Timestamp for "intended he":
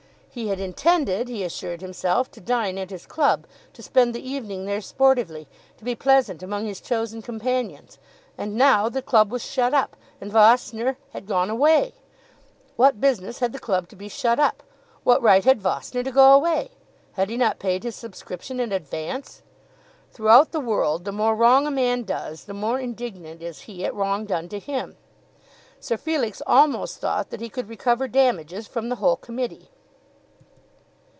0.61-1.43